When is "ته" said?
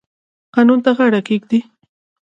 0.85-0.91